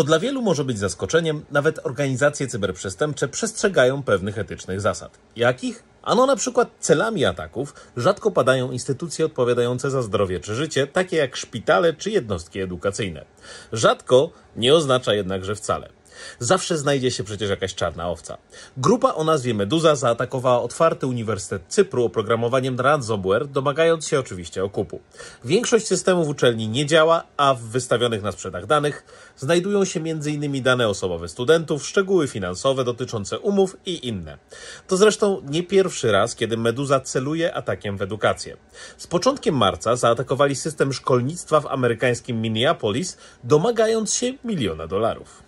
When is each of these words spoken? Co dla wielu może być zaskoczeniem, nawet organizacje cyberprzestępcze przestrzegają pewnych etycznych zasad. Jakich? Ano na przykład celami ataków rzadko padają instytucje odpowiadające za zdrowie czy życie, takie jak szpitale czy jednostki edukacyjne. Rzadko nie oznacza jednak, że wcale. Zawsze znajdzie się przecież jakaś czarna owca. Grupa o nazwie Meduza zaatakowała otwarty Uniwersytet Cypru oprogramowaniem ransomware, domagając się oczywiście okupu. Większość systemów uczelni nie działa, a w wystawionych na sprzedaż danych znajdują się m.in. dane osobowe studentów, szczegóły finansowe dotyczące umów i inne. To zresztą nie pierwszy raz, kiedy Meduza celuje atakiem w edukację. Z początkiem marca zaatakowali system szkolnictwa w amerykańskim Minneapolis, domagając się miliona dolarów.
Co 0.00 0.04
dla 0.04 0.18
wielu 0.18 0.42
może 0.42 0.64
być 0.64 0.78
zaskoczeniem, 0.78 1.44
nawet 1.50 1.86
organizacje 1.86 2.46
cyberprzestępcze 2.46 3.28
przestrzegają 3.28 4.02
pewnych 4.02 4.38
etycznych 4.38 4.80
zasad. 4.80 5.18
Jakich? 5.36 5.82
Ano 6.02 6.26
na 6.26 6.36
przykład 6.36 6.68
celami 6.78 7.24
ataków 7.24 7.74
rzadko 7.96 8.30
padają 8.30 8.70
instytucje 8.70 9.26
odpowiadające 9.26 9.90
za 9.90 10.02
zdrowie 10.02 10.40
czy 10.40 10.54
życie, 10.54 10.86
takie 10.86 11.16
jak 11.16 11.36
szpitale 11.36 11.94
czy 11.94 12.10
jednostki 12.10 12.60
edukacyjne. 12.60 13.24
Rzadko 13.72 14.30
nie 14.56 14.74
oznacza 14.74 15.14
jednak, 15.14 15.44
że 15.44 15.54
wcale. 15.54 15.88
Zawsze 16.38 16.78
znajdzie 16.78 17.10
się 17.10 17.24
przecież 17.24 17.50
jakaś 17.50 17.74
czarna 17.74 18.10
owca. 18.10 18.38
Grupa 18.76 19.14
o 19.14 19.24
nazwie 19.24 19.54
Meduza 19.54 19.96
zaatakowała 19.96 20.62
otwarty 20.62 21.06
Uniwersytet 21.06 21.62
Cypru 21.68 22.04
oprogramowaniem 22.04 22.80
ransomware, 22.80 23.46
domagając 23.46 24.08
się 24.08 24.20
oczywiście 24.20 24.64
okupu. 24.64 25.00
Większość 25.44 25.86
systemów 25.86 26.28
uczelni 26.28 26.68
nie 26.68 26.86
działa, 26.86 27.22
a 27.36 27.54
w 27.54 27.62
wystawionych 27.62 28.22
na 28.22 28.32
sprzedaż 28.32 28.66
danych 28.66 29.04
znajdują 29.36 29.84
się 29.84 30.00
m.in. 30.00 30.62
dane 30.62 30.88
osobowe 30.88 31.28
studentów, 31.28 31.86
szczegóły 31.86 32.28
finansowe 32.28 32.84
dotyczące 32.84 33.38
umów 33.38 33.76
i 33.86 34.08
inne. 34.08 34.38
To 34.86 34.96
zresztą 34.96 35.42
nie 35.48 35.62
pierwszy 35.62 36.12
raz, 36.12 36.34
kiedy 36.34 36.56
Meduza 36.56 37.00
celuje 37.00 37.54
atakiem 37.54 37.96
w 37.96 38.02
edukację. 38.02 38.56
Z 38.96 39.06
początkiem 39.06 39.56
marca 39.56 39.96
zaatakowali 39.96 40.56
system 40.56 40.92
szkolnictwa 40.92 41.60
w 41.60 41.66
amerykańskim 41.66 42.40
Minneapolis, 42.40 43.16
domagając 43.44 44.14
się 44.14 44.32
miliona 44.44 44.86
dolarów. 44.86 45.42